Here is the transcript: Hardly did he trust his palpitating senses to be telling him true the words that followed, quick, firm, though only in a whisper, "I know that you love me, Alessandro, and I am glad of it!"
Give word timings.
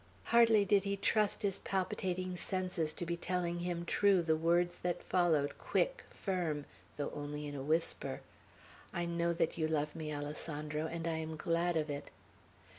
Hardly 0.23 0.65
did 0.65 0.83
he 0.83 0.97
trust 0.97 1.43
his 1.43 1.59
palpitating 1.59 2.35
senses 2.35 2.91
to 2.95 3.05
be 3.05 3.15
telling 3.15 3.59
him 3.59 3.85
true 3.85 4.23
the 4.23 4.35
words 4.35 4.77
that 4.79 5.03
followed, 5.03 5.59
quick, 5.59 6.05
firm, 6.09 6.65
though 6.97 7.11
only 7.11 7.45
in 7.45 7.53
a 7.53 7.61
whisper, 7.61 8.21
"I 8.91 9.05
know 9.05 9.31
that 9.33 9.59
you 9.59 9.67
love 9.67 9.95
me, 9.95 10.11
Alessandro, 10.11 10.87
and 10.87 11.07
I 11.07 11.17
am 11.17 11.35
glad 11.37 11.77
of 11.77 11.91
it!" 11.91 12.09